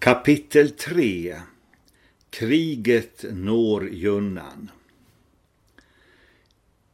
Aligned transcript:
Kapitel 0.00 0.70
3 0.70 1.36
Kriget 2.30 3.24
når 3.32 3.88
Junnan 3.88 4.70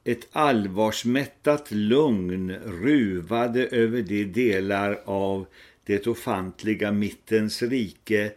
Ett 0.05 0.29
allvarsmättat 0.33 1.71
lugn 1.71 2.51
ruvade 2.65 3.67
över 3.67 4.03
de 4.03 4.25
delar 4.25 5.01
av 5.05 5.47
det 5.85 6.07
ofantliga 6.07 6.93
mittens 6.93 7.63
rike 7.63 8.33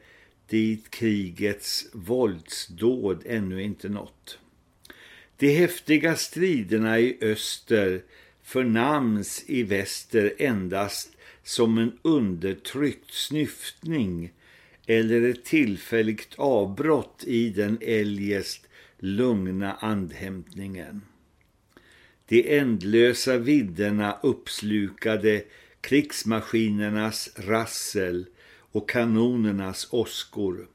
dit 0.50 0.92
krigets 0.92 1.86
våldsdåd 1.94 3.24
ännu 3.26 3.64
inte 3.64 3.90
nått. 3.90 4.40
De 5.38 5.50
häftiga 5.50 6.16
striderna 6.16 7.00
i 7.00 7.18
öster 7.22 8.04
förnams 8.44 9.44
i 9.48 9.64
väster 9.64 10.34
endast 10.38 11.18
som 11.44 11.78
en 11.78 11.98
undertryckt 12.02 13.14
snyftning 13.14 14.32
eller 14.88 15.30
ett 15.30 15.46
tillfälligt 15.46 16.36
avbrott 16.36 17.24
i 17.28 17.50
den 17.50 17.78
eljest 17.82 18.68
lugna 19.00 19.74
andhämtningen. 19.74 21.02
De 22.28 22.58
ändlösa 22.58 23.38
vidderna 23.38 24.18
uppslukade 24.24 25.44
krigsmaskinernas 25.82 27.30
rassel 27.36 28.26
och 28.72 28.90
kanonernas 28.90 29.88
åskor 29.92 30.68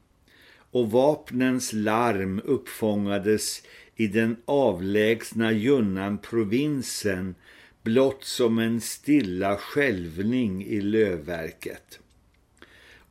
och 0.71 0.91
vapnens 0.91 1.73
larm 1.73 2.41
uppfångades 2.45 3.63
i 3.95 4.07
den 4.07 4.37
avlägsna 4.45 5.51
Junnan-provinsen 5.51 7.35
blott 7.83 8.23
som 8.23 8.59
en 8.59 8.81
stilla 8.81 9.57
skälvning 9.57 10.65
i 10.65 10.81
lövverket. 10.81 11.99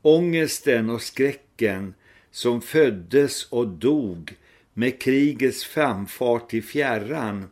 Ångesten 0.02 0.90
och 0.90 1.02
skräcken 1.02 1.94
som 2.30 2.62
föddes 2.62 3.44
och 3.44 3.68
dog 3.68 4.36
med 4.74 5.00
krigets 5.00 5.64
framfart 5.64 6.54
i 6.54 6.62
fjärran 6.62 7.48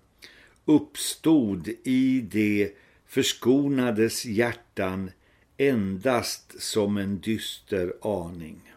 uppstod 0.65 1.69
i 1.85 2.21
de 2.21 2.73
förskonades 3.07 4.25
hjärtan 4.25 5.11
endast 5.57 6.63
som 6.63 6.97
en 6.97 7.21
dyster 7.21 7.93
aning. 8.03 8.73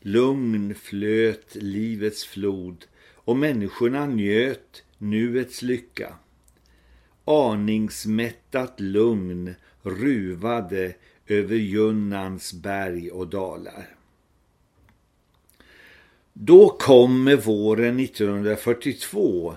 Lugn 0.00 0.74
flöt 0.74 1.54
livets 1.54 2.24
flod 2.24 2.84
och 3.14 3.36
människorna 3.36 4.06
njöt 4.06 4.82
nuets 4.98 5.62
lycka. 5.62 6.14
Aningsmättat 7.24 8.80
lugn 8.80 9.54
ruvade 9.82 10.94
över 11.30 11.56
Junnans 11.56 12.52
berg 12.52 13.10
och 13.10 13.28
dalar. 13.28 13.88
Då 16.32 16.68
kom 16.68 17.24
med 17.24 17.44
våren 17.44 18.00
1942 18.00 19.54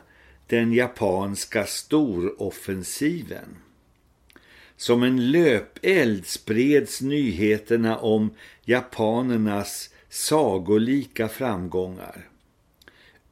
den 0.47 0.73
japanska 0.73 1.65
storoffensiven. 1.65 3.57
Som 4.75 5.03
en 5.03 5.31
löpeld 5.31 6.25
spreds 6.25 7.01
nyheterna 7.01 7.97
om 7.97 8.29
japanernas 8.65 9.89
sagolika 10.09 11.27
framgångar. 11.29 12.29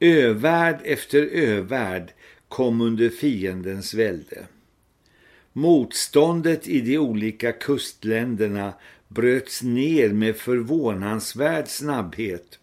Övärld 0.00 0.80
efter 0.84 1.22
övärld 1.22 2.12
kom 2.48 2.80
under 2.80 3.08
fiendens 3.08 3.94
välde. 3.94 4.46
Motståndet 5.52 6.68
i 6.68 6.80
de 6.80 6.98
olika 6.98 7.52
kustländerna 7.52 8.72
bröts 9.08 9.62
ner 9.62 10.08
med 10.08 10.36
förvånansvärd 10.36 11.68
snabbhet 11.68 12.58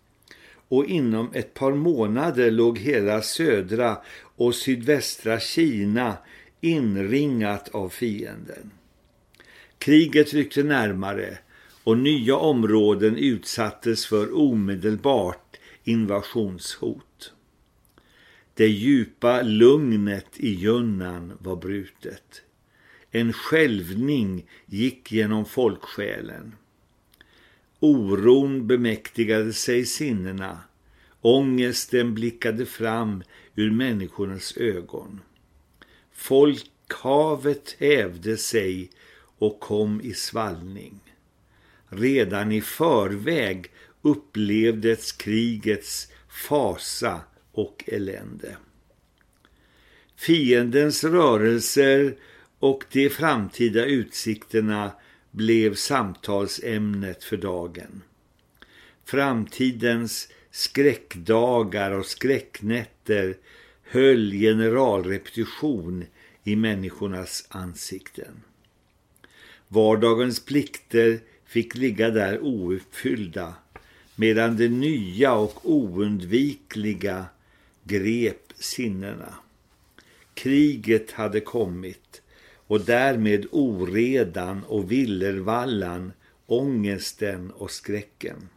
och 0.69 0.85
inom 0.85 1.29
ett 1.33 1.53
par 1.53 1.73
månader 1.73 2.51
låg 2.51 2.77
hela 2.77 3.21
södra 3.21 3.97
och 4.35 4.55
sydvästra 4.55 5.39
Kina 5.39 6.17
inringat 6.61 7.69
av 7.69 7.89
fienden. 7.89 8.71
Kriget 9.77 10.33
ryckte 10.33 10.63
närmare 10.63 11.37
och 11.83 11.97
nya 11.97 12.35
områden 12.35 13.17
utsattes 13.17 14.05
för 14.05 14.37
omedelbart 14.37 15.57
invasionshot. 15.83 17.33
Det 18.53 18.67
djupa 18.67 19.41
lugnet 19.41 20.27
i 20.35 20.53
Junnan 20.53 21.37
var 21.39 21.55
brutet. 21.55 22.43
En 23.11 23.33
skälvning 23.33 24.45
gick 24.65 25.11
genom 25.11 25.45
folksjälen. 25.45 26.55
Oron 27.79 28.67
bemäktigade 28.67 29.53
sig 29.53 29.85
sinnena. 29.85 30.59
Ångesten 31.21 32.13
blickade 32.13 32.65
fram 32.65 33.23
ur 33.55 33.71
människornas 33.71 34.57
ögon. 34.57 35.21
Folkhavet 36.13 37.75
hävde 37.79 38.37
sig 38.37 38.89
och 39.37 39.59
kom 39.59 40.01
i 40.01 40.13
svallning. 40.13 40.99
Redan 41.89 42.51
i 42.51 42.61
förväg 42.61 43.71
upplevdes 44.01 45.11
krigets 45.11 46.11
fasa 46.29 47.21
och 47.51 47.83
elände. 47.87 48.57
Fiendens 50.15 51.03
rörelser 51.03 52.15
och 52.59 52.83
de 52.91 53.09
framtida 53.09 53.85
utsikterna 53.85 54.91
blev 55.31 55.75
samtalsämnet 55.75 57.23
för 57.23 57.37
dagen. 57.37 58.01
Framtidens 59.05 60.27
skräckdagar 60.51 61.91
och 61.91 62.05
skräcknätter 62.05 63.37
höll 63.83 64.31
generalrepetition 64.31 66.05
i 66.43 66.55
människornas 66.55 67.47
ansikten. 67.49 68.41
Vardagens 69.67 70.45
plikter 70.45 71.19
fick 71.45 71.75
ligga 71.75 72.09
där 72.09 72.39
ouppfyllda 72.41 73.53
medan 74.15 74.57
det 74.57 74.69
nya 74.69 75.33
och 75.33 75.59
oundvikliga 75.63 77.25
grep 77.83 78.53
sinnena. 78.55 79.35
Kriget 80.33 81.11
hade 81.11 81.39
kommit 81.39 82.21
och 82.69 82.81
därmed 82.81 83.45
oredan 83.51 84.63
och 84.63 84.91
villervallan, 84.91 86.11
ångesten 86.45 87.51
och 87.51 87.71
skräcken. 87.71 88.49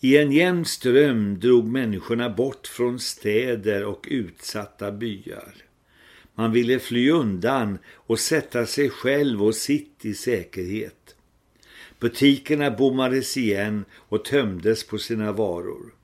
I 0.00 0.16
en 0.16 0.32
jämn 0.32 0.64
ström 0.64 1.40
drog 1.40 1.64
människorna 1.64 2.30
bort 2.30 2.66
från 2.66 3.00
städer 3.00 3.84
och 3.84 4.06
utsatta 4.10 4.92
byar. 4.92 5.54
Man 6.34 6.52
ville 6.52 6.78
fly 6.78 7.10
undan 7.10 7.78
och 7.94 8.18
sätta 8.18 8.66
sig 8.66 8.90
själv 8.90 9.42
och 9.42 9.54
sitt 9.54 10.04
i 10.04 10.14
säkerhet. 10.14 11.16
Butikerna 11.98 12.70
bommades 12.70 13.36
igen 13.36 13.84
och 13.92 14.24
tömdes 14.24 14.86
på 14.86 14.98
sina 14.98 15.32
varor. 15.32 15.94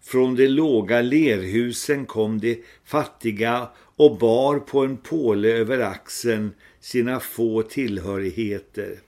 Från 0.00 0.34
de 0.34 0.48
låga 0.48 1.02
lerhusen 1.02 2.06
kom 2.06 2.40
de 2.40 2.64
fattiga 2.84 3.68
och 3.98 4.18
bar 4.18 4.58
på 4.58 4.84
en 4.84 4.96
påle 4.96 5.48
över 5.48 5.78
axeln 5.78 6.54
sina 6.80 7.20
få 7.20 7.62
tillhörigheter. 7.62 9.00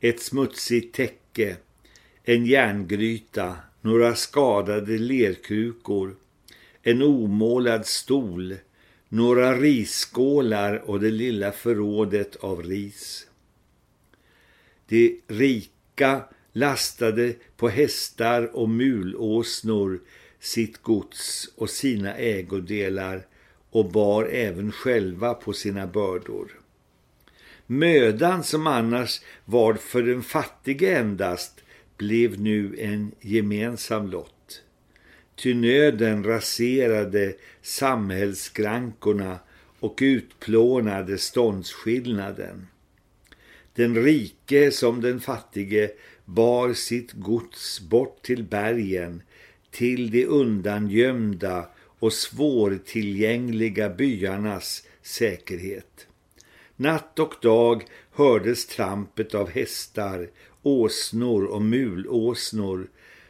Ett 0.00 0.20
smutsigt 0.20 0.94
täcke, 0.94 1.56
en 2.24 2.46
järngryta, 2.46 3.56
några 3.80 4.14
skadade 4.14 4.98
lerkrukor, 4.98 6.16
en 6.82 7.02
omålad 7.02 7.86
stol, 7.86 8.54
några 9.08 9.54
risskålar 9.54 10.90
och 10.90 11.00
det 11.00 11.10
lilla 11.10 11.52
förrådet 11.52 12.36
av 12.36 12.62
ris. 12.62 13.26
De 14.88 15.20
rika 15.26 16.24
lastade 16.52 17.34
på 17.56 17.68
hästar 17.68 18.56
och 18.56 18.68
mulåsnor 18.68 20.00
sitt 20.38 20.82
gods 20.82 21.50
och 21.56 21.70
sina 21.70 22.14
ägodelar 22.14 23.26
och 23.70 23.90
bar 23.90 24.24
även 24.24 24.72
själva 24.72 25.34
på 25.34 25.52
sina 25.52 25.86
bördor. 25.86 26.60
Mödan 27.66 28.44
som 28.44 28.66
annars 28.66 29.20
var 29.44 29.74
för 29.74 30.02
den 30.02 30.22
fattige 30.22 30.94
endast 30.94 31.60
blev 31.96 32.40
nu 32.40 32.76
en 32.78 33.12
gemensam 33.20 34.10
lott. 34.10 34.62
Ty 35.34 35.54
nöden 35.54 36.24
raserade 36.24 37.34
samhällsskrankorna 37.62 39.38
och 39.80 39.98
utplånade 40.02 41.18
ståndsskillnaden. 41.18 42.66
Den 43.74 44.04
rike 44.04 44.70
som 44.70 45.00
den 45.00 45.20
fattige 45.20 45.90
bar 46.24 46.72
sitt 46.72 47.12
gods 47.12 47.80
bort 47.80 48.22
till 48.22 48.42
bergen, 48.44 49.22
till 49.70 50.10
de 50.10 50.26
undangömda 50.26 51.68
och 52.00 52.12
svårtillgängliga 52.12 53.90
byarnas 53.90 54.82
säkerhet. 55.02 56.06
Natt 56.76 57.18
och 57.18 57.34
dag 57.42 57.84
hördes 58.12 58.66
trampet 58.66 59.34
av 59.34 59.50
hästar 59.50 60.28
åsnor 60.62 61.44
och 61.44 61.62
mulåsnor 61.62 62.88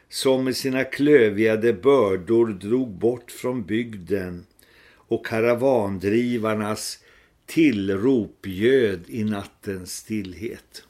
som 0.08 0.44
med 0.44 0.56
sina 0.56 0.84
klövjade 0.84 1.72
bördor 1.72 2.46
drog 2.46 2.88
bort 2.88 3.30
från 3.30 3.62
bygden 3.62 4.46
och 4.92 5.26
karavandrivarnas 5.26 6.98
tillrop 7.46 8.46
göd 8.46 9.00
i 9.06 9.24
nattens 9.24 9.96
stillhet. 9.96 10.84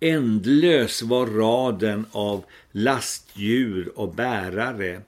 Ändlös 0.00 1.02
var 1.02 1.26
raden 1.26 2.06
av 2.12 2.44
lastdjur 2.72 3.98
och 3.98 4.14
bärare, 4.14 5.00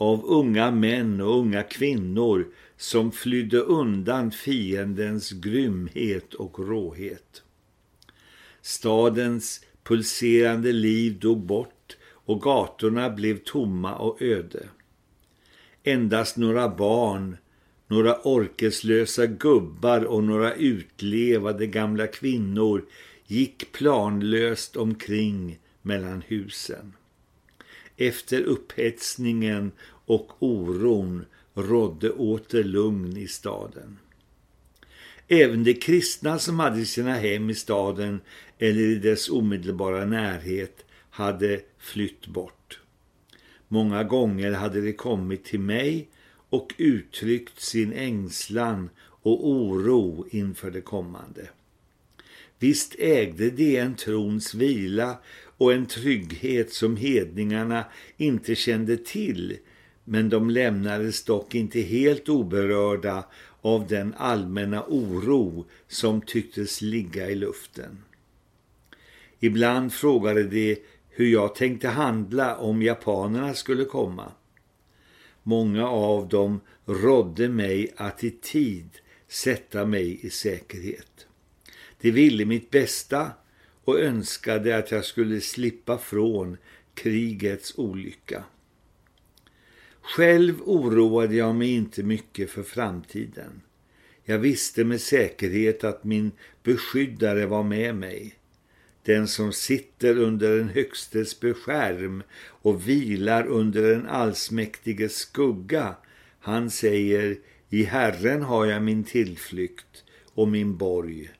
av 0.00 0.24
unga 0.24 0.70
män 0.70 1.20
och 1.20 1.38
unga 1.38 1.62
kvinnor 1.62 2.48
som 2.76 3.12
flydde 3.12 3.58
undan 3.58 4.30
fiendens 4.30 5.30
grymhet 5.30 6.34
och 6.34 6.58
råhet. 6.68 7.42
Stadens 8.62 9.64
pulserande 9.82 10.72
liv 10.72 11.18
dog 11.18 11.38
bort 11.46 11.96
och 12.02 12.40
gatorna 12.40 13.10
blev 13.10 13.38
tomma 13.44 13.94
och 13.96 14.22
öde. 14.22 14.68
Endast 15.82 16.36
några 16.36 16.68
barn, 16.68 17.36
några 17.86 18.16
orkeslösa 18.24 19.26
gubbar 19.26 20.04
och 20.04 20.24
några 20.24 20.54
utlevade 20.54 21.66
gamla 21.66 22.06
kvinnor 22.06 22.84
gick 23.26 23.72
planlöst 23.72 24.76
omkring 24.76 25.58
mellan 25.82 26.22
husen. 26.26 26.92
Efter 28.02 28.42
upphetsningen 28.42 29.72
och 30.06 30.42
oron 30.42 31.24
rådde 31.54 32.10
åter 32.10 32.64
lugn 32.64 33.16
i 33.16 33.26
staden. 33.26 33.98
Även 35.28 35.64
de 35.64 35.74
kristna 35.74 36.38
som 36.38 36.58
hade 36.58 36.86
sina 36.86 37.14
hem 37.14 37.50
i 37.50 37.54
staden 37.54 38.20
eller 38.58 38.80
i 38.80 38.94
dess 38.94 39.28
omedelbara 39.28 40.04
närhet 40.04 40.84
hade 41.10 41.60
flytt 41.78 42.26
bort. 42.26 42.80
Många 43.68 44.04
gånger 44.04 44.52
hade 44.52 44.80
de 44.80 44.92
kommit 44.92 45.44
till 45.44 45.60
mig 45.60 46.08
och 46.50 46.74
uttryckt 46.76 47.60
sin 47.60 47.92
ängslan 47.92 48.90
och 49.00 49.48
oro 49.48 50.26
inför 50.30 50.70
det 50.70 50.80
kommande. 50.80 51.48
Visst 52.58 52.94
ägde 52.98 53.50
de 53.50 53.76
en 53.76 53.94
trons 53.94 54.54
vila 54.54 55.18
och 55.60 55.72
en 55.72 55.86
trygghet 55.86 56.72
som 56.72 56.96
hedningarna 56.96 57.84
inte 58.16 58.54
kände 58.54 58.96
till, 58.96 59.58
men 60.04 60.28
de 60.28 60.50
lämnades 60.50 61.24
dock 61.24 61.54
inte 61.54 61.80
helt 61.80 62.28
oberörda 62.28 63.24
av 63.60 63.86
den 63.86 64.14
allmänna 64.18 64.84
oro 64.88 65.66
som 65.88 66.20
tycktes 66.20 66.82
ligga 66.82 67.30
i 67.30 67.34
luften. 67.34 67.98
Ibland 69.40 69.92
frågade 69.92 70.42
de 70.42 70.76
hur 71.08 71.26
jag 71.26 71.54
tänkte 71.54 71.88
handla 71.88 72.56
om 72.56 72.82
japanerna 72.82 73.54
skulle 73.54 73.84
komma. 73.84 74.32
Många 75.42 75.88
av 75.88 76.28
dem 76.28 76.60
rådde 76.86 77.48
mig 77.48 77.92
att 77.96 78.24
i 78.24 78.30
tid 78.30 78.88
sätta 79.28 79.86
mig 79.86 80.26
i 80.26 80.30
säkerhet. 80.30 81.26
De 82.00 82.10
ville 82.10 82.44
mitt 82.44 82.70
bästa 82.70 83.30
och 83.90 84.00
önskade 84.00 84.76
att 84.76 84.90
jag 84.90 85.04
skulle 85.04 85.40
slippa 85.40 85.98
från 85.98 86.56
krigets 86.94 87.78
olycka. 87.78 88.44
Själv 90.00 90.62
oroade 90.64 91.36
jag 91.36 91.54
mig 91.54 91.74
inte 91.74 92.02
mycket 92.02 92.50
för 92.50 92.62
framtiden. 92.62 93.60
Jag 94.24 94.38
visste 94.38 94.84
med 94.84 95.00
säkerhet 95.00 95.84
att 95.84 96.04
min 96.04 96.32
beskyddare 96.62 97.46
var 97.46 97.62
med 97.62 97.94
mig. 97.94 98.34
Den 99.02 99.28
som 99.28 99.52
sitter 99.52 100.18
under 100.18 100.56
den 100.56 100.68
högstes 100.68 101.40
beskärm 101.40 102.22
och 102.46 102.88
vilar 102.88 103.46
under 103.46 103.82
den 103.82 104.06
allsmäktiges 104.06 105.16
skugga, 105.16 105.94
han 106.40 106.70
säger, 106.70 107.38
i 107.68 107.82
Herren 107.82 108.42
har 108.42 108.66
jag 108.66 108.82
min 108.82 109.04
tillflykt 109.04 110.04
och 110.34 110.48
min 110.48 110.76
borg, 110.76 111.30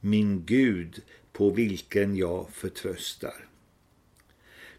min 0.00 0.44
Gud 0.46 1.02
på 1.40 1.50
vilken 1.50 2.16
jag 2.16 2.46
förtröstar. 2.52 3.34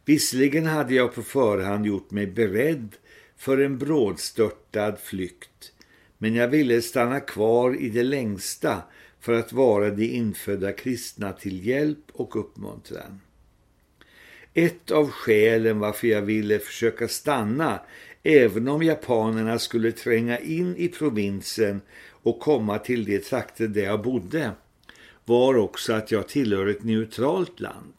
Visserligen 0.05 0.65
hade 0.65 0.93
jag 0.93 1.15
på 1.15 1.23
förhand 1.23 1.85
gjort 1.85 2.11
mig 2.11 2.27
beredd 2.27 2.95
för 3.37 3.57
en 3.57 3.77
brådstörtad 3.77 4.99
flykt, 4.99 5.71
men 6.17 6.35
jag 6.35 6.47
ville 6.47 6.81
stanna 6.81 7.19
kvar 7.19 7.81
i 7.81 7.89
det 7.89 8.03
längsta 8.03 8.81
för 9.19 9.33
att 9.33 9.53
vara 9.53 9.89
de 9.89 10.05
infödda 10.05 10.73
kristna 10.73 11.33
till 11.33 11.67
hjälp 11.67 12.05
och 12.11 12.35
uppmuntran. 12.35 13.21
Ett 14.53 14.91
av 14.91 15.09
skälen 15.09 15.79
varför 15.79 16.07
jag 16.07 16.21
ville 16.21 16.59
försöka 16.59 17.07
stanna, 17.07 17.79
även 18.23 18.67
om 18.67 18.83
japanerna 18.83 19.59
skulle 19.59 19.91
tränga 19.91 20.39
in 20.39 20.75
i 20.75 20.87
provinsen 20.87 21.81
och 22.09 22.39
komma 22.39 22.79
till 22.79 23.05
de 23.05 23.19
trakter 23.19 23.67
där 23.67 23.83
jag 23.83 24.01
bodde, 24.01 24.51
var 25.25 25.57
också 25.57 25.93
att 25.93 26.11
jag 26.11 26.27
tillhör 26.27 26.67
ett 26.67 26.83
neutralt 26.83 27.59
land. 27.59 27.93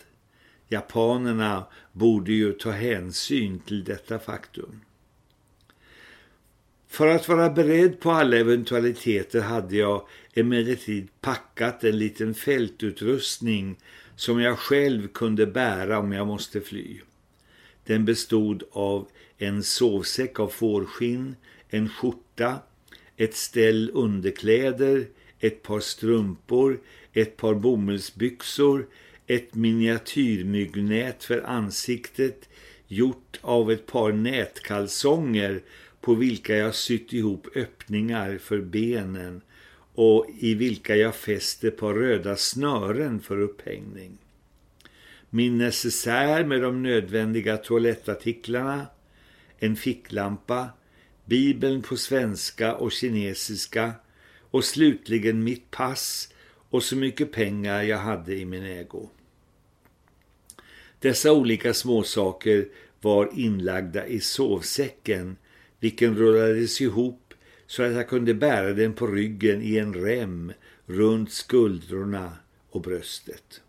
Japanerna 0.69 1.67
borde 1.93 2.33
ju 2.33 2.53
ta 2.53 2.71
hänsyn 2.71 3.59
till 3.59 3.85
detta 3.85 4.19
faktum. 4.19 4.81
För 6.89 7.07
att 7.07 7.29
vara 7.29 7.51
beredd 7.51 8.01
på 8.01 8.11
alla 8.11 8.37
eventualiteter 8.37 9.41
hade 9.41 9.77
jag 9.77 10.07
emellertid 10.35 11.09
packat 11.21 11.85
en 11.85 11.99
liten 11.99 12.35
fältutrustning 12.35 13.79
som 14.17 14.41
jag 14.41 14.59
själv 14.59 15.09
kunde 15.09 15.47
bära 15.47 15.99
om 15.99 16.13
jag 16.13 16.27
måste 16.27 16.61
fly. 16.61 17.01
Den 17.85 18.05
bestod 18.05 18.63
av 18.73 19.09
en 19.39 19.63
sovsäck 19.63 20.41
av 20.41 20.49
fårskinn, 20.49 21.37
en 21.69 21.89
skjorta, 21.89 22.59
ett 23.17 23.35
ställ 23.35 23.91
underkläder, 23.95 25.07
ett 25.43 25.63
par 25.63 25.81
strumpor, 25.81 26.81
ett 27.13 27.37
par 27.37 27.55
bomullsbyxor, 27.55 28.87
ett 29.27 29.55
miniatyrmyggnät 29.55 31.25
för 31.25 31.43
ansiktet 31.43 32.49
gjort 32.89 33.39
av 33.41 33.73
ett 33.73 33.87
par 33.87 34.13
nätkalsonger 34.13 35.63
på 36.01 36.15
vilka 36.15 36.57
jag 36.57 36.75
sytt 36.75 37.13
ihop 37.13 37.57
öppningar 37.57 38.39
för 38.39 38.61
benen 38.61 39.41
och 39.95 40.27
i 40.39 40.55
vilka 40.55 40.97
jag 40.97 41.15
fäste 41.15 41.71
på 41.71 41.93
röda 41.93 42.37
snören 42.37 43.21
för 43.21 43.41
upphängning. 43.41 44.19
Min 45.31 45.59
necessär 45.59 46.45
med 46.45 46.63
de 46.63 46.83
nödvändiga 46.83 47.57
toalettartiklarna, 47.57 48.87
en 49.59 49.77
ficklampa, 49.77 50.69
bibeln 51.25 51.83
på 51.83 51.97
svenska 51.97 52.75
och 52.75 52.93
kinesiska 52.93 53.93
och 54.53 54.65
slutligen 54.65 55.45
mitt 55.45 55.71
pass 55.71 56.29
och 56.71 56.83
så 56.83 56.97
mycket 56.97 57.33
pengar 57.33 57.83
jag 57.83 57.99
hade 57.99 58.35
i 58.35 58.45
min 58.45 58.63
ägo. 58.63 59.09
Dessa 60.99 61.33
olika 61.33 61.75
småsaker 61.75 62.69
var 63.01 63.31
inlagda 63.35 64.07
i 64.07 64.21
sovsäcken 64.21 65.37
vilken 65.81 66.17
rullades 66.17 66.81
ihop 66.81 67.35
så 67.67 67.83
att 67.83 67.93
jag 67.93 68.09
kunde 68.09 68.35
bära 68.35 68.73
den 68.73 68.93
på 68.93 69.07
ryggen 69.07 69.63
i 69.63 69.77
en 69.77 69.95
rem 69.95 70.53
runt 70.87 71.33
skuldrorna 71.33 72.33
och 72.71 72.81
bröstet. 72.81 73.61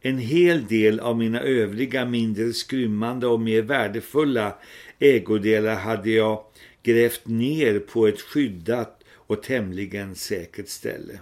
En 0.00 0.18
hel 0.18 0.66
del 0.66 1.00
av 1.00 1.18
mina 1.18 1.40
övriga 1.40 2.04
mindre 2.04 2.52
skrymmande 2.52 3.26
och 3.26 3.40
mer 3.40 3.62
värdefulla 3.62 4.58
ägodelar 4.98 5.74
hade 5.74 6.10
jag 6.10 6.44
grävt 6.82 7.26
ner 7.26 7.78
på 7.78 8.06
ett 8.06 8.20
skyddat 8.20 8.95
och 9.26 9.42
tämligen 9.42 10.14
säkert 10.14 10.68
ställe. 10.68 11.20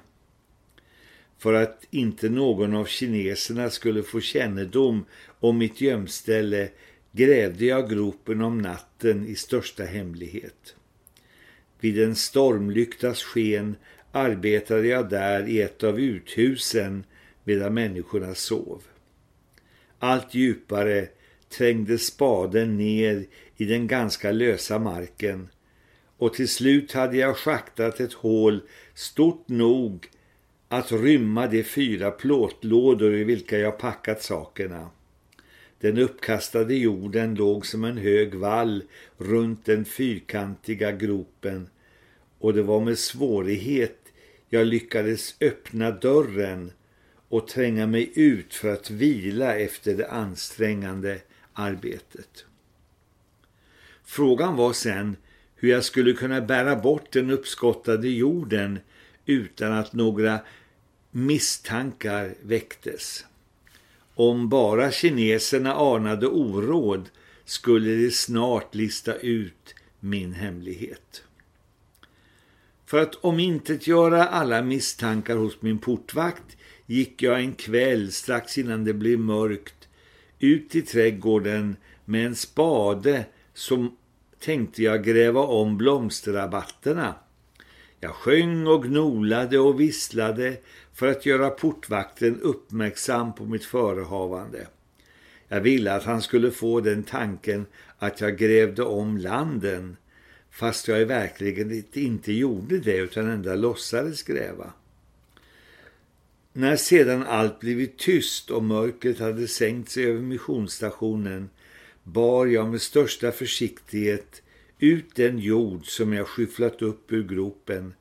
För 1.39 1.53
att 1.55 1.85
inte 1.91 2.29
någon 2.29 2.75
av 2.75 2.85
kineserna 2.85 3.71
skulle 3.71 4.03
få 4.03 4.21
kännedom 4.21 5.05
om 5.41 5.59
mitt 5.59 5.81
gömställe 5.81 6.69
grävde 7.13 7.65
jag 7.65 7.91
gropen 7.91 8.41
om 8.41 8.59
natten 8.59 9.27
i 9.27 9.35
största 9.35 9.85
hemlighet. 9.85 10.77
Vid 11.81 12.03
en 12.03 12.17
stormlyktas 12.17 13.23
sken 13.23 13.77
arbetade 14.13 14.87
jag 14.87 15.11
där 15.11 15.49
i 15.49 15.61
ett 15.61 15.85
av 15.85 16.01
uthusen 16.01 17.05
medan 17.45 17.75
människorna 17.75 18.35
sov. 18.35 18.83
Allt 19.99 20.35
djupare 20.35 21.09
trängde 21.49 21.99
spaden 21.99 22.77
ner 22.77 23.27
i 23.57 23.65
den 23.65 23.87
ganska 23.87 24.33
lösa 24.33 24.79
marken 24.79 25.49
och 26.19 26.35
till 26.35 26.49
slut 26.49 26.93
hade 26.93 27.17
jag 27.17 27.37
schaktat 27.37 28.01
ett 28.01 28.13
hål 28.13 28.63
stort 28.95 29.49
nog 29.49 30.09
att 30.69 30.93
rymma 30.93 31.47
de 31.47 31.63
fyra 31.63 32.11
plåtlådor 32.11 33.15
i 33.15 33.25
vilka 33.25 33.59
jag 33.59 33.79
packat 33.79 34.23
sakerna. 34.23 34.91
Den 35.81 35.99
uppkastade 35.99 36.75
jorden 36.75 37.35
låg 37.35 37.67
som 37.67 37.85
en 37.85 37.99
hög 37.99 38.35
vall 38.35 38.83
runt 39.19 39.65
den 39.65 39.85
fyrkantiga 39.85 40.93
gropen 40.93 41.69
och 42.39 42.55
det 42.55 42.63
var 42.63 42.81
med 42.81 42.99
svårighet 42.99 43.99
jag 44.49 44.67
lyckades 44.67 45.35
öppna 45.41 45.91
dörren 45.91 46.73
och 47.29 47.49
tränga 47.49 47.87
mig 47.87 48.13
ut 48.15 48.55
för 48.55 48.73
att 48.73 48.91
vila 48.91 49.57
efter 49.57 49.95
det 49.95 50.11
ansträngande 50.11 51.19
arbetet. 51.53 52.45
Frågan 54.05 54.57
var 54.57 54.73
sen 54.73 55.17
hur 55.65 55.71
jag 55.71 55.85
skulle 55.85 56.13
kunna 56.13 56.41
bära 56.41 56.77
bort 56.77 57.13
den 57.13 57.31
uppskottade 57.31 58.09
jorden 58.09 58.79
utan 59.27 59.73
att 59.73 59.93
några 59.93 60.41
misstankar 61.11 62.35
väcktes. 62.43 63.25
Om 64.15 64.49
bara 64.49 64.91
kineserna 64.91 65.75
anade 65.75 66.27
oråd 66.27 67.11
skulle 67.45 67.91
de 67.91 68.11
snart 68.11 68.75
lista 68.75 69.15
ut 69.15 69.75
min 70.01 70.33
hemlighet. 70.33 71.23
För 72.87 72.99
att 72.99 73.15
omintetgöra 73.15 74.25
alla 74.25 74.63
misstankar 74.63 75.37
hos 75.37 75.63
min 75.63 75.79
portvakt 75.79 76.57
gick 76.87 77.23
jag 77.23 77.41
en 77.41 77.55
kväll 77.55 78.13
strax 78.13 78.59
innan 78.59 78.85
det 78.85 78.95
blev 78.95 79.19
mörkt 79.19 79.89
ut 80.39 80.75
i 80.75 80.83
trädgården 80.83 81.77
med 82.05 82.27
en 82.27 82.37
spade 82.37 83.25
som 83.55 83.97
tänkte 84.45 84.83
jag 84.83 85.05
gräva 85.05 85.41
om 85.41 85.77
blomsterrabatterna. 85.77 87.15
Jag 88.01 88.11
sjöng 88.11 88.67
och 88.67 88.85
gnolade 88.85 89.59
och 89.59 89.81
visslade 89.81 90.57
för 90.95 91.07
att 91.07 91.27
göra 91.27 91.51
portvakten 91.51 92.41
uppmärksam 92.41 93.35
på 93.35 93.45
mitt 93.45 93.65
förehavande. 93.65 94.67
Jag 95.49 95.61
ville 95.61 95.93
att 95.93 96.05
han 96.05 96.23
skulle 96.23 96.51
få 96.51 96.81
den 96.81 97.03
tanken 97.03 97.67
att 97.99 98.21
jag 98.21 98.39
grävde 98.39 98.83
om 98.83 99.19
landen, 99.19 99.97
fast 100.51 100.89
jag 100.89 101.07
verkligen 101.07 101.85
inte 101.93 102.33
gjorde 102.33 102.79
det 102.79 102.97
utan 102.97 103.31
enda 103.31 103.55
låtsades 103.55 104.23
gräva. 104.23 104.73
När 106.53 106.77
sedan 106.77 107.27
allt 107.27 107.61
blivit 107.61 107.99
tyst 107.99 108.51
och 108.51 108.63
mörkret 108.63 109.19
hade 109.19 109.49
sänkt 109.49 109.91
sig 109.91 110.05
över 110.05 110.21
missionsstationen 110.21 111.51
bar 112.05 112.47
jag 112.47 112.69
med 112.69 112.83
största 112.83 113.33
försiktighet 113.33 114.43
ut 114.79 115.15
den 115.15 115.39
jord 115.39 115.87
som 115.87 116.13
jag 116.13 116.29
skyfflat 116.29 116.83
upp 116.83 117.13
ur 117.13 117.23
gropen 117.23 117.95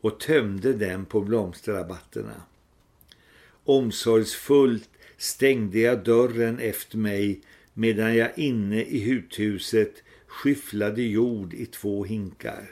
och 0.00 0.20
tömde 0.20 0.72
den 0.72 1.04
på 1.04 1.20
blomsterrabatterna. 1.20 2.42
Omsorgsfullt 3.64 4.90
stängde 5.16 5.78
jag 5.78 6.04
dörren 6.04 6.58
efter 6.58 6.98
mig 6.98 7.40
medan 7.74 8.16
jag 8.16 8.38
inne 8.38 8.82
i 8.82 9.04
huthuset 9.04 10.02
skyfflade 10.26 11.02
jord 11.02 11.54
i 11.54 11.66
två 11.66 12.04
hinkar. 12.04 12.70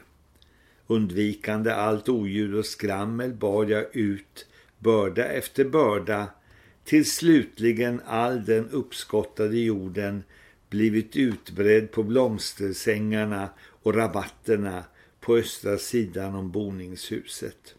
Undvikande 0.86 1.72
allt 1.72 2.08
oljud 2.08 2.54
och 2.54 2.66
skrammel 2.66 3.32
bar 3.32 3.66
jag 3.66 3.96
ut 3.96 4.46
börda 4.78 5.24
efter 5.24 5.64
börda 5.64 6.26
till 6.84 7.10
slutligen 7.10 8.00
all 8.06 8.44
den 8.44 8.68
uppskottade 8.68 9.58
jorden 9.58 10.22
blivit 10.70 11.16
utbredd 11.16 11.92
på 11.92 12.02
blomstersängarna 12.02 13.48
och 13.82 13.94
rabatterna 13.94 14.84
på 15.20 15.36
östra 15.36 15.78
sidan 15.78 16.34
om 16.34 16.50
boningshuset. 16.50 17.74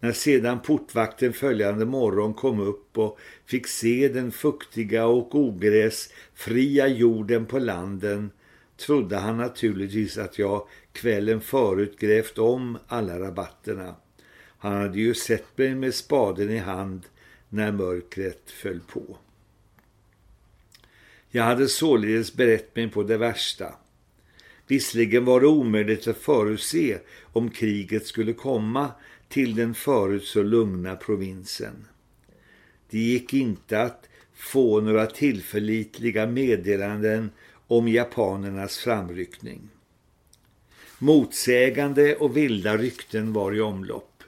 När 0.00 0.12
sedan 0.12 0.60
portvakten 0.62 1.32
följande 1.32 1.84
morgon 1.84 2.34
kom 2.34 2.60
upp 2.60 2.98
och 2.98 3.18
fick 3.46 3.66
se 3.66 4.08
den 4.08 4.32
fuktiga 4.32 5.06
och 5.06 5.34
ogräsfria 5.34 6.88
jorden 6.88 7.46
på 7.46 7.58
landen 7.58 8.30
trodde 8.76 9.16
han 9.16 9.36
naturligtvis 9.36 10.18
att 10.18 10.38
jag 10.38 10.66
kvällen 10.92 11.40
förut 11.40 11.98
grävt 11.98 12.38
om 12.38 12.78
alla 12.86 13.20
rabatterna. 13.20 13.94
Han 14.58 14.72
hade 14.72 14.98
ju 14.98 15.14
sett 15.14 15.58
mig 15.58 15.74
med 15.74 15.94
spaden 15.94 16.50
i 16.50 16.58
hand 16.58 17.06
när 17.48 17.72
mörkret 17.72 18.50
föll 18.50 18.80
på. 18.80 19.18
Jag 21.30 21.44
hade 21.44 21.68
således 21.68 22.34
berett 22.34 22.76
mig 22.76 22.88
på 22.88 23.02
det 23.02 23.16
värsta. 23.16 23.74
Visserligen 24.66 25.24
var 25.24 25.40
det 25.40 25.46
omöjligt 25.46 26.08
att 26.08 26.16
förutse 26.16 26.98
om 27.32 27.50
kriget 27.50 28.06
skulle 28.06 28.32
komma 28.32 28.90
till 29.28 29.54
den 29.54 29.74
förut 29.74 30.24
så 30.24 30.42
lugna 30.42 30.96
provinsen. 30.96 31.86
Det 32.90 32.98
gick 32.98 33.34
inte 33.34 33.82
att 33.82 34.08
få 34.34 34.80
några 34.80 35.06
tillförlitliga 35.06 36.26
meddelanden 36.26 37.30
om 37.66 37.88
japanernas 37.88 38.78
framryckning. 38.78 39.68
Motsägande 40.98 42.16
och 42.16 42.36
vilda 42.36 42.76
rykten 42.76 43.32
var 43.32 43.52
i 43.52 43.60
omlopp. 43.60 44.22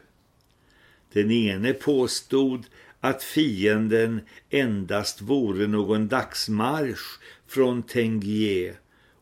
Den 1.12 1.30
ene 1.30 1.72
påstod 1.72 2.66
att 3.04 3.22
fienden 3.22 4.20
endast 4.50 5.20
vore 5.20 5.66
någon 5.66 6.08
dagsmarsch 6.08 7.20
från 7.46 7.82
Tengie 7.82 8.74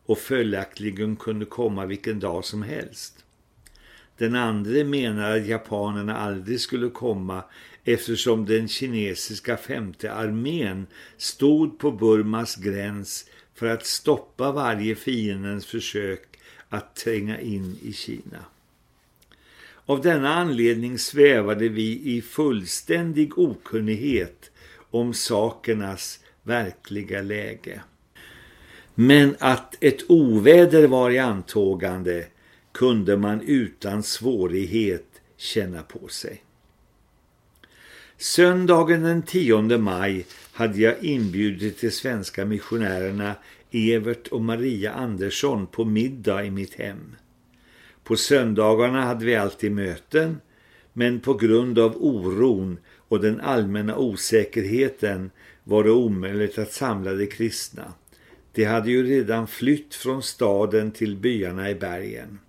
och 0.05 0.17
följaktligen 0.17 1.15
kunde 1.15 1.45
komma 1.45 1.85
vilken 1.85 2.19
dag 2.19 2.45
som 2.45 2.63
helst. 2.63 3.25
Den 4.17 4.35
andra 4.35 4.83
menar 4.83 5.37
att 5.37 5.47
japanerna 5.47 6.17
aldrig 6.17 6.59
skulle 6.59 6.89
komma 6.89 7.43
eftersom 7.83 8.45
den 8.45 8.67
kinesiska 8.67 9.57
femte 9.57 10.13
armén 10.13 10.87
stod 11.17 11.79
på 11.79 11.91
Burmas 11.91 12.55
gräns 12.55 13.25
för 13.55 13.67
att 13.67 13.85
stoppa 13.85 14.51
varje 14.51 14.95
fiendens 14.95 15.65
försök 15.65 16.39
att 16.69 16.95
tränga 16.95 17.39
in 17.39 17.77
i 17.83 17.93
Kina. 17.93 18.45
Av 19.91 20.01
denna 20.01 20.35
anledning 20.35 20.99
svävade 20.99 21.69
vi 21.69 22.01
i 22.03 22.21
fullständig 22.21 23.37
okunnighet 23.37 24.51
om 24.91 25.13
sakernas 25.13 26.19
verkliga 26.43 27.21
läge. 27.21 27.81
Men 28.95 29.35
att 29.39 29.83
ett 29.83 30.11
oväder 30.11 30.87
var 30.87 31.11
i 31.11 31.19
antågande 31.19 32.25
kunde 32.71 33.17
man 33.17 33.41
utan 33.41 34.03
svårighet 34.03 35.21
känna 35.37 35.81
på 35.83 36.07
sig. 36.07 36.43
Söndagen 38.17 39.03
den 39.03 39.23
10 39.23 39.77
maj 39.77 40.25
hade 40.53 40.79
jag 40.81 41.03
inbjudit 41.03 41.81
de 41.81 41.91
svenska 41.91 42.45
missionärerna 42.45 43.35
Evert 43.71 44.27
och 44.27 44.41
Maria 44.41 44.91
Andersson 44.91 45.67
på 45.67 45.85
middag 45.85 46.45
i 46.45 46.51
mitt 46.51 46.73
hem. 46.75 47.15
På 48.11 48.17
söndagarna 48.17 49.01
hade 49.01 49.25
vi 49.25 49.35
alltid 49.35 49.71
möten, 49.71 50.41
men 50.93 51.19
på 51.19 51.33
grund 51.33 51.79
av 51.79 51.95
oron 51.95 52.79
och 53.07 53.21
den 53.21 53.41
allmänna 53.41 53.97
osäkerheten 53.97 55.31
var 55.63 55.83
det 55.83 55.91
omöjligt 55.91 56.57
att 56.57 56.73
samla 56.73 57.13
de 57.13 57.27
kristna. 57.27 57.93
De 58.51 58.63
hade 58.63 58.91
ju 58.91 59.03
redan 59.03 59.47
flytt 59.47 59.95
från 59.95 60.23
staden 60.23 60.91
till 60.91 61.15
byarna 61.15 61.69
i 61.69 61.75
bergen. 61.75 62.39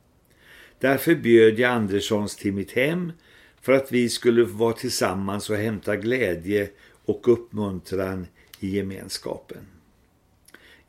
Därför 0.79 1.15
bjöd 1.15 1.59
jag 1.59 1.71
Anderssons 1.71 2.37
till 2.37 2.53
mitt 2.53 2.73
hem 2.73 3.13
för 3.61 3.73
att 3.73 3.93
vi 3.93 4.09
skulle 4.09 4.45
vara 4.45 4.73
tillsammans 4.73 5.51
och 5.51 5.57
hämta 5.57 5.97
glädje 5.97 6.71
och 7.05 7.29
uppmuntran 7.33 8.27
i 8.61 8.77
gemenskapen. 8.77 9.72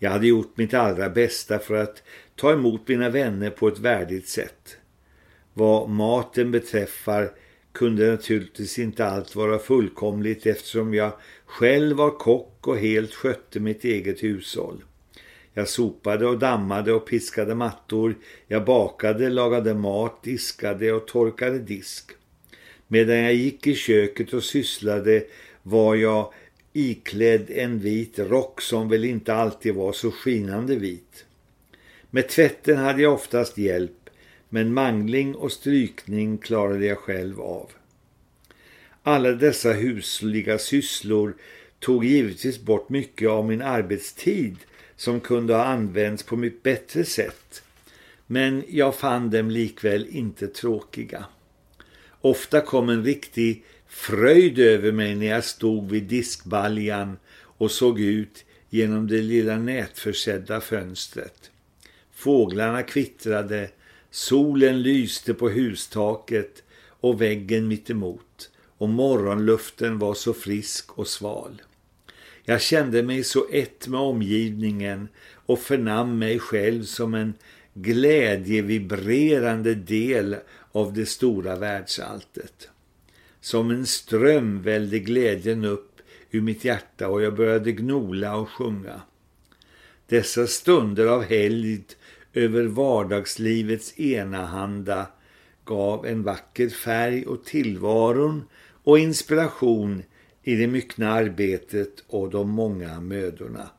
Jag 0.03 0.11
hade 0.11 0.27
gjort 0.27 0.57
mitt 0.57 0.73
allra 0.73 1.09
bästa 1.09 1.59
för 1.59 1.75
att 1.75 2.03
ta 2.35 2.51
emot 2.51 2.87
mina 2.87 3.09
vänner 3.09 3.49
på 3.49 3.67
ett 3.67 3.79
värdigt 3.79 4.27
sätt. 4.27 4.77
Vad 5.53 5.89
maten 5.89 6.51
beträffar 6.51 7.31
kunde 7.71 8.11
naturligtvis 8.11 8.79
inte 8.79 9.05
allt 9.05 9.35
vara 9.35 9.59
fullkomligt 9.59 10.45
eftersom 10.45 10.93
jag 10.93 11.11
själv 11.45 11.97
var 11.97 12.11
kock 12.11 12.67
och 12.67 12.77
helt 12.77 13.13
skötte 13.13 13.59
mitt 13.59 13.83
eget 13.83 14.23
hushåll. 14.23 14.83
Jag 15.53 15.67
sopade 15.67 16.27
och 16.27 16.39
dammade 16.39 16.93
och 16.93 17.07
piskade 17.07 17.55
mattor. 17.55 18.15
Jag 18.47 18.65
bakade, 18.65 19.29
lagade 19.29 19.73
mat, 19.73 20.23
diskade 20.23 20.93
och 20.93 21.07
torkade 21.07 21.59
disk. 21.59 22.11
Medan 22.87 23.17
jag 23.17 23.33
gick 23.33 23.67
i 23.67 23.75
köket 23.75 24.33
och 24.33 24.43
sysslade 24.43 25.23
var 25.61 25.95
jag 25.95 26.33
iklädd 26.73 27.49
en 27.49 27.79
vit 27.79 28.19
rock 28.19 28.61
som 28.61 28.89
väl 28.89 29.05
inte 29.05 29.33
alltid 29.33 29.75
var 29.75 29.93
så 29.93 30.11
skinande 30.11 30.75
vit. 30.75 31.25
Med 32.09 32.29
tvätten 32.29 32.77
hade 32.77 33.01
jag 33.01 33.13
oftast 33.13 33.57
hjälp, 33.57 34.09
men 34.49 34.73
mangling 34.73 35.35
och 35.35 35.51
strykning 35.51 36.37
klarade 36.37 36.85
jag 36.85 36.97
själv 36.97 37.41
av. 37.41 37.71
Alla 39.03 39.31
dessa 39.31 39.73
husliga 39.73 40.57
sysslor 40.57 41.35
tog 41.79 42.05
givetvis 42.05 42.61
bort 42.61 42.89
mycket 42.89 43.29
av 43.29 43.45
min 43.45 43.61
arbetstid 43.61 44.55
som 44.95 45.19
kunde 45.19 45.53
ha 45.55 45.63
använts 45.63 46.23
på 46.23 46.35
mitt 46.35 46.63
bättre 46.63 47.05
sätt. 47.05 47.63
Men 48.27 48.63
jag 48.67 48.95
fann 48.95 49.29
dem 49.29 49.51
likväl 49.51 50.07
inte 50.09 50.47
tråkiga. 50.47 51.25
Ofta 52.21 52.61
kom 52.61 52.89
en 52.89 53.03
riktig 53.03 53.63
fröjd 53.93 54.59
över 54.59 54.91
mig 54.91 55.15
när 55.15 55.25
jag 55.25 55.43
stod 55.43 55.91
vid 55.91 56.03
diskbaljan 56.03 57.17
och 57.35 57.71
såg 57.71 57.99
ut 57.99 58.45
genom 58.69 59.07
det 59.07 59.21
lilla 59.21 59.57
nätförsedda 59.57 60.61
fönstret. 60.61 61.51
Fåglarna 62.13 62.83
kvittrade, 62.83 63.69
solen 64.11 64.81
lyste 64.81 65.33
på 65.33 65.49
hustaket 65.49 66.63
och 66.87 67.21
väggen 67.21 67.67
mitt 67.67 67.89
emot 67.89 68.49
och 68.77 68.89
morgonluften 68.89 69.99
var 69.99 70.13
så 70.13 70.33
frisk 70.33 70.97
och 70.97 71.07
sval. 71.07 71.61
Jag 72.43 72.61
kände 72.61 73.03
mig 73.03 73.23
så 73.23 73.47
ett 73.51 73.87
med 73.87 73.99
omgivningen 73.99 75.07
och 75.45 75.59
förnam 75.59 76.19
mig 76.19 76.39
själv 76.39 76.83
som 76.83 77.13
en 77.13 77.33
glädjevibrerande 77.73 79.75
del 79.75 80.35
av 80.71 80.93
det 80.93 81.05
stora 81.05 81.55
världsalltet. 81.55 82.69
Som 83.43 83.71
en 83.71 83.85
ström 83.85 84.61
välde 84.61 84.99
glädjen 84.99 85.65
upp 85.65 86.01
ur 86.31 86.41
mitt 86.41 86.65
hjärta 86.65 87.07
och 87.07 87.21
jag 87.21 87.35
började 87.35 87.71
gnola 87.71 88.35
och 88.35 88.49
sjunga. 88.49 89.01
Dessa 90.07 90.47
stunder 90.47 91.05
av 91.05 91.23
helgd 91.23 91.91
över 92.33 92.63
vardagslivets 92.63 93.99
enahanda 93.99 95.07
gav 95.65 96.05
en 96.05 96.23
vacker 96.23 96.69
färg 96.69 97.25
och 97.25 97.45
tillvaron 97.45 98.43
och 98.83 98.99
inspiration 98.99 100.03
i 100.43 100.55
det 100.55 100.67
myckna 100.67 101.13
arbetet 101.13 102.03
och 102.07 102.29
de 102.29 102.49
många 102.49 103.01
mödorna. 103.01 103.69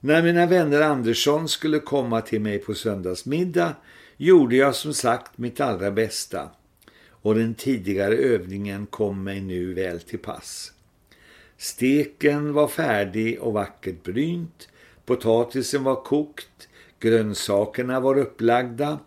När 0.00 0.22
mina 0.22 0.46
vänner 0.46 0.80
Andersson 0.80 1.48
skulle 1.48 1.78
komma 1.78 2.20
till 2.20 2.40
mig 2.40 2.58
på 2.58 2.74
söndagsmiddag 2.74 3.74
gjorde 4.16 4.56
jag 4.56 4.74
som 4.74 4.94
sagt 4.94 5.38
mitt 5.38 5.60
allra 5.60 5.90
bästa 5.90 6.50
och 7.22 7.34
den 7.34 7.54
tidigare 7.54 8.16
övningen 8.16 8.86
kom 8.86 9.24
mig 9.24 9.40
nu 9.40 9.74
väl 9.74 10.00
till 10.00 10.18
pass. 10.18 10.72
Steken 11.56 12.52
var 12.52 12.68
färdig 12.68 13.40
och 13.40 13.52
vackert 13.52 14.02
brynt, 14.02 14.68
potatisen 15.04 15.84
var 15.84 16.02
kokt, 16.02 16.68
grönsakerna 17.00 18.00
var 18.00 18.18
upplagda 18.18 18.98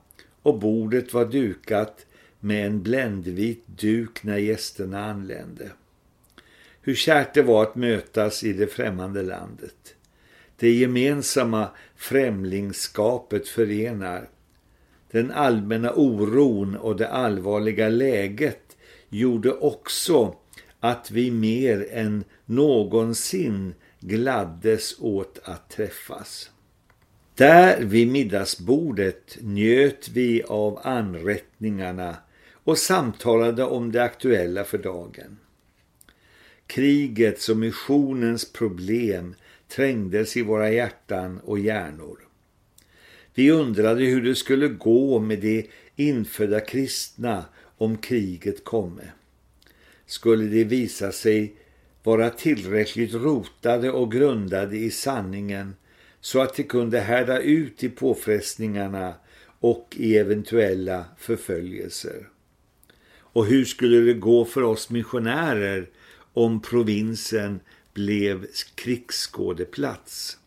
och 0.41 0.59
bordet 0.59 1.13
var 1.13 1.25
dukat 1.25 2.05
med 2.39 2.65
en 2.65 2.83
bländvit 2.83 3.63
duk 3.65 4.23
när 4.23 4.37
gästerna 4.37 5.05
anlände. 5.05 5.71
Hur 6.81 6.95
kärt 6.95 7.33
det 7.33 7.41
var 7.41 7.63
att 7.63 7.75
mötas 7.75 8.43
i 8.43 8.53
det 8.53 8.67
främmande 8.67 9.21
landet. 9.21 9.95
Det 10.57 10.71
gemensamma 10.71 11.67
främlingskapet 11.95 13.47
förenar. 13.47 14.29
Den 15.13 15.31
allmänna 15.31 15.91
oron 15.95 16.75
och 16.75 16.95
det 16.95 17.07
allvarliga 17.07 17.89
läget 17.89 18.77
gjorde 19.09 19.51
också 19.51 20.35
att 20.79 21.11
vi 21.11 21.31
mer 21.31 21.87
än 21.91 22.23
någonsin 22.45 23.73
gladdes 23.99 24.95
åt 24.99 25.39
att 25.43 25.69
träffas. 25.69 26.49
Där 27.35 27.81
vid 27.81 28.07
middagsbordet 28.07 29.37
njöt 29.41 30.09
vi 30.09 30.43
av 30.43 30.79
anrättningarna 30.83 32.15
och 32.53 32.77
samtalade 32.77 33.63
om 33.63 33.91
det 33.91 34.03
aktuella 34.03 34.63
för 34.63 34.77
dagen. 34.77 35.37
Krigets 36.67 37.49
och 37.49 37.57
missionens 37.57 38.51
problem 38.51 39.35
trängdes 39.67 40.37
i 40.37 40.41
våra 40.41 40.71
hjärtan 40.71 41.39
och 41.39 41.59
hjärnor. 41.59 42.19
Vi 43.33 43.51
undrade 43.51 44.03
hur 44.03 44.21
det 44.21 44.35
skulle 44.35 44.67
gå 44.67 45.19
med 45.19 45.39
de 45.39 45.69
infödda 45.95 46.59
kristna 46.59 47.45
om 47.77 47.97
kriget 47.97 48.63
komme. 48.63 49.11
Skulle 50.05 50.45
det 50.45 50.63
visa 50.63 51.11
sig 51.11 51.55
vara 52.03 52.29
tillräckligt 52.29 53.13
rotade 53.13 53.91
och 53.91 54.11
grundade 54.11 54.77
i 54.77 54.91
sanningen 54.91 55.75
så 56.21 56.41
att 56.41 56.55
de 56.55 56.63
kunde 56.63 56.99
härda 56.99 57.39
ut 57.39 57.83
i 57.83 57.89
påfrestningarna 57.89 59.13
och 59.59 59.95
i 59.97 60.17
eventuella 60.17 61.05
förföljelser. 61.17 62.27
Och 63.17 63.45
hur 63.45 63.65
skulle 63.65 63.97
det 63.97 64.13
gå 64.13 64.45
för 64.45 64.63
oss 64.63 64.89
missionärer 64.89 65.89
om 66.33 66.61
provinsen 66.61 67.59
blev 67.93 68.45
krigsskådeplats? 68.75 70.37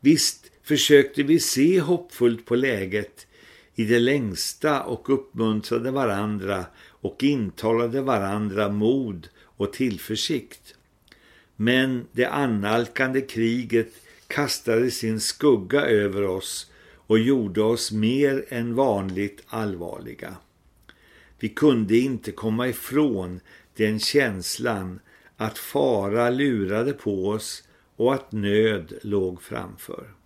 Visst 0.00 0.39
försökte 0.70 1.22
vi 1.22 1.40
se 1.40 1.80
hoppfullt 1.80 2.46
på 2.46 2.54
läget 2.54 3.26
i 3.74 3.84
det 3.84 3.98
längsta 3.98 4.82
och 4.82 5.10
uppmuntrade 5.10 5.90
varandra 5.90 6.66
och 6.88 7.24
intalade 7.24 8.00
varandra 8.00 8.68
mod 8.68 9.28
och 9.38 9.72
tillförsikt. 9.72 10.74
Men 11.56 12.06
det 12.12 12.24
annalkande 12.24 13.20
kriget 13.20 13.92
kastade 14.26 14.90
sin 14.90 15.20
skugga 15.20 15.80
över 15.80 16.26
oss 16.26 16.70
och 16.94 17.18
gjorde 17.18 17.62
oss 17.62 17.92
mer 17.92 18.44
än 18.48 18.74
vanligt 18.74 19.42
allvarliga. 19.46 20.36
Vi 21.38 21.48
kunde 21.48 21.96
inte 21.96 22.32
komma 22.32 22.68
ifrån 22.68 23.40
den 23.76 24.00
känslan 24.00 25.00
att 25.36 25.58
fara 25.58 26.30
lurade 26.30 26.92
på 26.92 27.28
oss 27.28 27.62
och 27.96 28.14
att 28.14 28.32
nöd 28.32 28.92
låg 29.02 29.42
framför. 29.42 30.19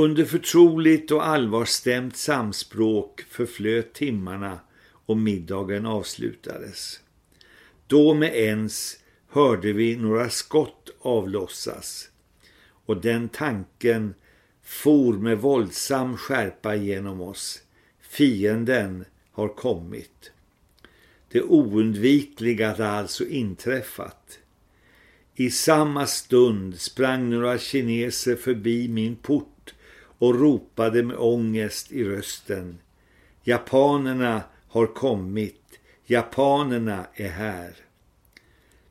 Under 0.00 0.24
förtroligt 0.24 1.10
och 1.10 1.26
allvarstämt 1.26 2.16
samspråk 2.16 3.20
förflöt 3.20 3.92
timmarna 3.94 4.60
och 4.90 5.16
middagen 5.16 5.86
avslutades. 5.86 7.00
Då 7.86 8.14
med 8.14 8.36
ens 8.36 8.98
hörde 9.28 9.72
vi 9.72 9.96
några 9.96 10.30
skott 10.30 10.90
avlossas 11.00 12.10
och 12.86 13.00
den 13.00 13.28
tanken 13.28 14.14
for 14.62 15.12
med 15.12 15.38
våldsam 15.38 16.16
skärpa 16.16 16.74
genom 16.74 17.20
oss. 17.20 17.62
Fienden 18.00 19.04
har 19.32 19.48
kommit. 19.48 20.32
Det 21.28 21.42
oundvikliga 21.42 22.68
hade 22.68 22.88
alltså 22.88 23.26
inträffat. 23.26 24.38
I 25.34 25.50
samma 25.50 26.06
stund 26.06 26.80
sprang 26.80 27.30
några 27.30 27.58
kineser 27.58 28.36
förbi 28.36 28.88
min 28.88 29.16
port 29.16 29.57
och 30.18 30.40
ropade 30.40 31.02
med 31.02 31.16
ångest 31.16 31.92
i 31.92 32.04
rösten. 32.04 32.78
Japanerna 33.42 34.42
har 34.68 34.86
kommit. 34.86 35.80
Japanerna 36.06 37.06
är 37.14 37.28
här. 37.28 37.76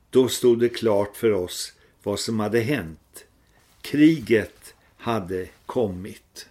Då 0.10 0.28
stod 0.28 0.60
det 0.60 0.70
klart 0.70 1.16
för 1.16 1.32
oss 1.32 1.74
vad 2.04 2.20
som 2.20 2.40
hade 2.40 2.60
hänt. 2.60 3.26
Kriget 3.82 4.76
hade 4.98 5.48
kommit. 5.66 6.50